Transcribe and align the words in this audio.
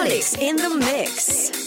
Olix 0.00 0.34
in 0.40 0.56
the 0.56 0.70
mix. 0.70 1.59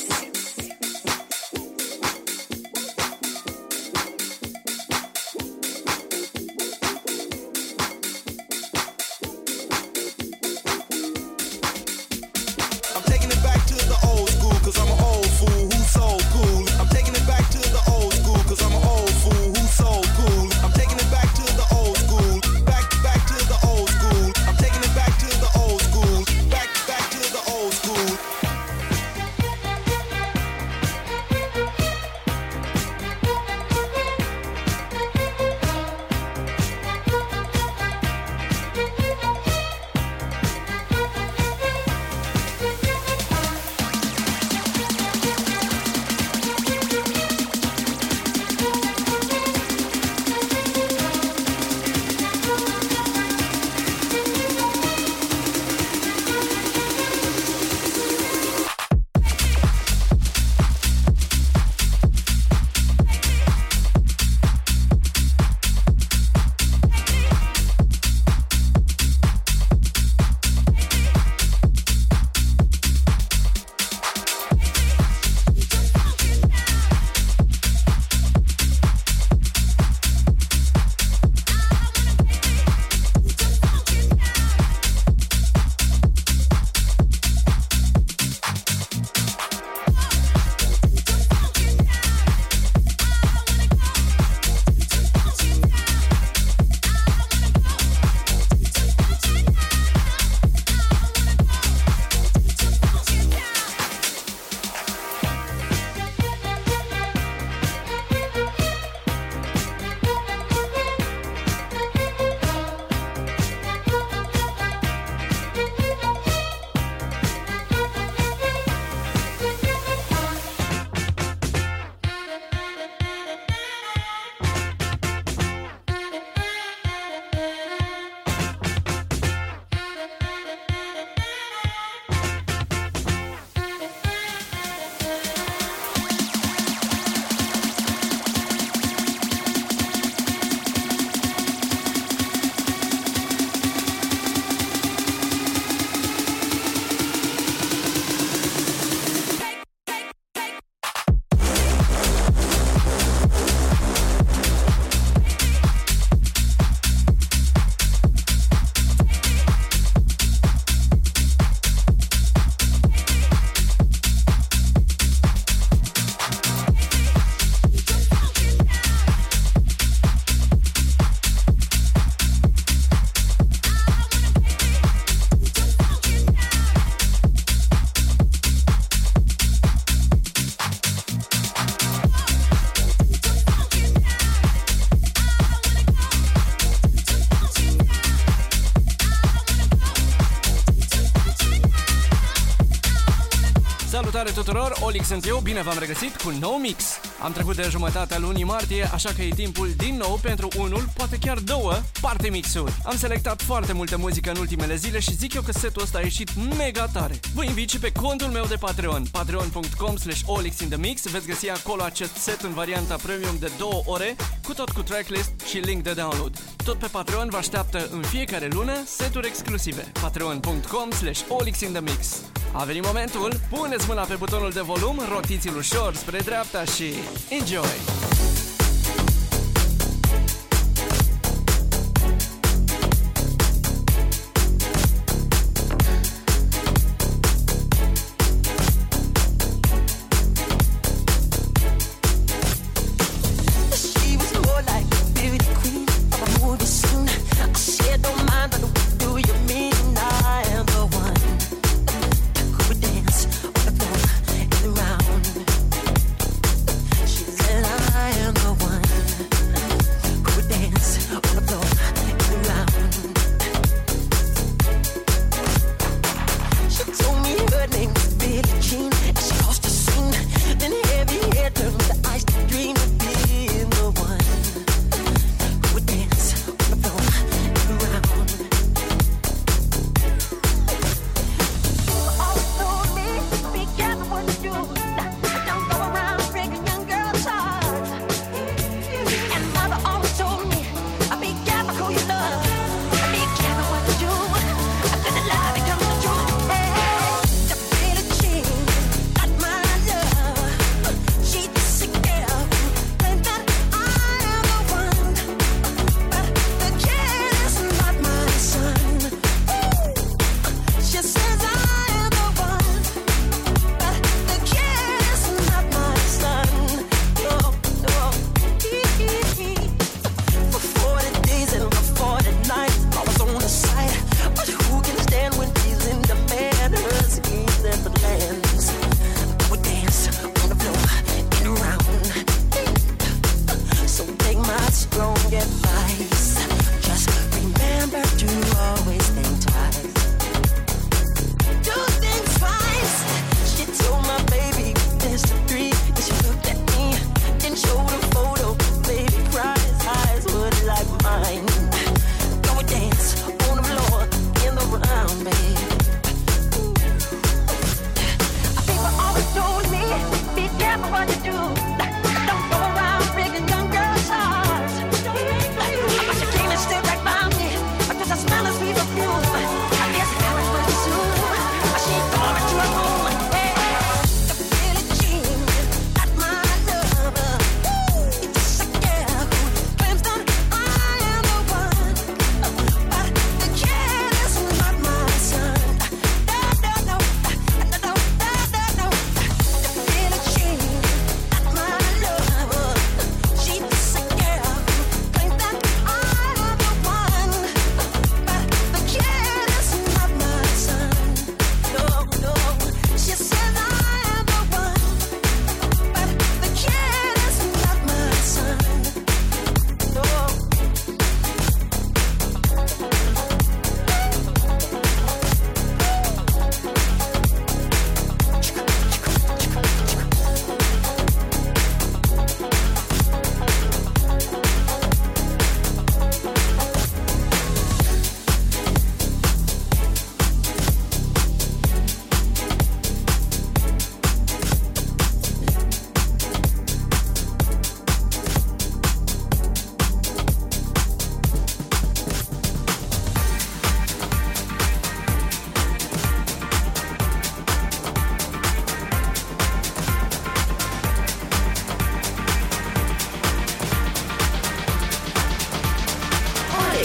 Salutare 194.24 194.52
tuturor, 194.52 194.78
Olic 194.80 195.06
sunt 195.06 195.28
eu, 195.28 195.40
bine 195.40 195.62
v-am 195.62 195.78
regăsit 195.80 196.16
cu 196.16 196.30
un 196.30 196.36
nou 196.40 196.58
mix. 196.58 196.84
Am 197.24 197.32
trecut 197.32 197.56
de 197.56 197.68
jumătatea 197.70 198.20
lunii 198.20 198.44
martie, 198.44 198.90
așa 198.94 199.10
că 199.16 199.22
e 199.22 199.30
timpul 199.30 199.70
din 199.78 199.96
nou 199.98 200.20
pentru 200.22 200.48
unul, 200.58 200.90
poate 200.94 201.18
chiar 201.18 201.38
două, 201.38 201.82
parte 202.02 202.30
mixuri. 202.30 202.74
Am 202.86 202.98
selectat 202.98 203.42
foarte 203.42 203.74
multă 203.74 203.98
muzică 203.98 204.30
în 204.30 204.38
ultimele 204.38 204.76
zile 204.76 205.00
și 205.00 205.16
zic 205.16 205.34
eu 205.34 205.42
că 205.42 205.52
setul 205.52 205.82
ăsta 205.82 205.98
a 205.98 206.02
ieșit 206.02 206.30
mega 206.58 206.88
tare. 206.94 207.20
Vă 207.34 207.44
invit 207.44 207.70
și 207.70 207.80
pe 207.80 207.92
contul 207.92 208.28
meu 208.28 208.46
de 208.46 208.56
Patreon, 208.56 209.04
patreon.com 209.12 209.96
slash 209.96 210.22
olixinthemix, 210.26 211.08
veți 211.08 211.28
găsi 211.28 211.50
acolo 211.50 211.84
acest 211.84 212.16
set 212.16 212.42
în 212.42 212.54
varianta 212.54 212.96
premium 212.96 213.36
de 213.40 213.52
două 213.58 213.82
ore, 213.86 214.16
cu 214.44 214.54
tot 214.54 214.70
cu 214.70 214.82
tracklist 214.82 215.32
și 215.50 215.58
link 215.58 215.84
de 215.84 215.94
download. 215.94 216.40
Tot 216.64 216.78
pe 216.78 216.88
Patreon 216.92 217.28
vă 217.30 217.38
așteaptă 217.38 217.90
în 217.92 218.02
fiecare 218.02 218.48
lună 218.52 218.74
seturi 218.86 219.28
exclusive. 219.28 219.92
patreon.com 220.02 220.92
slash 220.92 221.22
olixinthemix. 221.28 222.22
A 222.56 222.64
venit 222.64 222.86
momentul, 222.86 223.32
puneți 223.50 223.88
mâna 223.88 224.02
pe 224.02 224.16
butonul 224.16 224.52
de 224.52 224.62
volum, 224.62 225.00
rotiți-l 225.10 225.56
ușor 225.58 225.96
spre 225.96 226.20
dreapta 226.20 226.64
și 226.64 226.94
enjoy! 227.30 228.53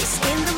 In 0.09 0.45
the 0.47 0.58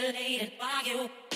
manipulated 0.00 0.52
by 0.58 0.82
you. 0.84 1.35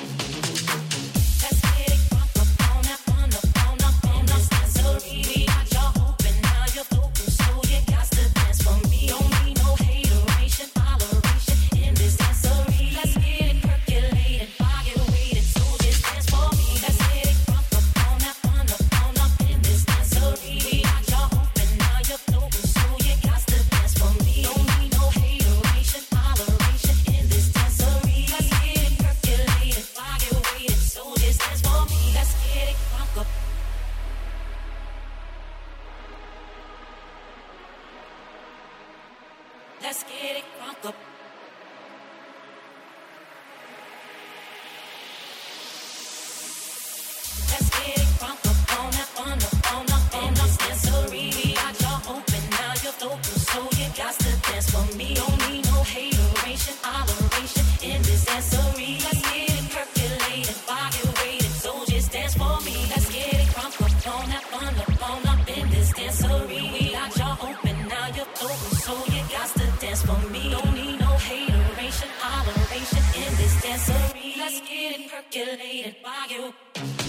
Percolated 75.10 75.96
by 76.04 76.26
you. 76.28 76.99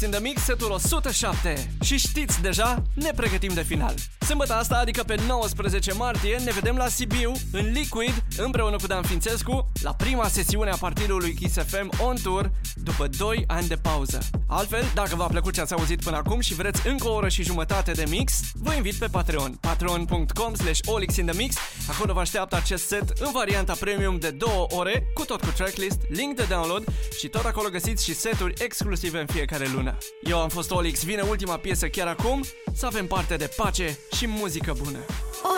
Max 0.00 0.12
in 0.14 0.20
the 0.20 0.28
Mix, 0.28 0.42
setul 0.42 0.70
107. 0.70 1.70
Și 1.82 1.98
știți 1.98 2.40
deja, 2.40 2.82
ne 2.94 3.10
pregătim 3.16 3.54
de 3.54 3.62
final. 3.62 3.94
Sâmbătă 4.20 4.54
asta, 4.54 4.76
adică 4.76 5.02
pe 5.02 5.20
19 5.26 5.92
martie, 5.92 6.36
ne 6.44 6.50
vedem 6.50 6.76
la 6.76 6.88
Sibiu, 6.88 7.32
în 7.52 7.70
Liquid, 7.72 8.24
împreună 8.36 8.76
cu 8.76 8.86
Dan 8.86 9.02
Fințescu, 9.02 9.69
la 9.82 9.94
prima 9.94 10.28
sesiune 10.28 10.70
a 10.70 10.76
partidului 10.76 11.34
Kiss 11.34 11.56
FM 11.66 11.90
on 12.02 12.16
tour 12.22 12.50
după 12.74 13.06
2 13.06 13.44
ani 13.46 13.66
de 13.66 13.76
pauză. 13.76 14.18
Altfel, 14.46 14.84
dacă 14.94 15.16
v-a 15.16 15.26
plăcut 15.26 15.52
ce 15.52 15.60
ați 15.60 15.72
auzit 15.72 16.02
până 16.02 16.16
acum 16.16 16.40
și 16.40 16.54
vreți 16.54 16.86
încă 16.86 17.08
o 17.08 17.12
oră 17.12 17.28
și 17.28 17.42
jumătate 17.42 17.92
de 17.92 18.04
mix, 18.08 18.32
vă 18.54 18.74
invit 18.74 18.94
pe 18.94 19.06
Patreon, 19.06 19.58
patreon.com 19.60 20.54
slash 20.54 20.80
olixinthemix. 20.84 21.56
Acolo 21.88 22.12
vă 22.12 22.20
așteaptă 22.20 22.56
acest 22.56 22.86
set 22.86 23.08
în 23.18 23.30
varianta 23.32 23.72
premium 23.80 24.18
de 24.18 24.30
2 24.30 24.66
ore, 24.68 25.06
cu 25.14 25.24
tot 25.24 25.40
cu 25.40 25.50
tracklist, 25.50 25.98
link 26.08 26.36
de 26.36 26.46
download 26.48 26.84
și 27.18 27.28
tot 27.28 27.44
acolo 27.44 27.68
găsiți 27.68 28.04
și 28.04 28.14
seturi 28.14 28.54
exclusive 28.58 29.20
în 29.20 29.26
fiecare 29.26 29.68
lună. 29.74 29.98
Eu 30.22 30.40
am 30.40 30.48
fost 30.48 30.70
Olix, 30.70 31.04
vine 31.04 31.22
ultima 31.22 31.56
piesă 31.56 31.88
chiar 31.88 32.06
acum, 32.06 32.44
să 32.74 32.86
avem 32.86 33.06
parte 33.06 33.36
de 33.36 33.50
pace 33.56 33.98
și 34.16 34.26
muzică 34.26 34.74
bună. 34.82 34.98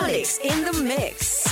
Olix 0.01 0.29
in 0.41 0.67
the 0.71 0.81
mix. 0.81 1.43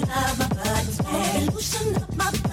pushing 0.00 0.08
love, 0.14 0.38
my 0.38 0.48
buttons. 0.48 1.00
Been 1.00 1.54
loosening 1.54 1.96
up 1.96 2.16
my 2.16 2.45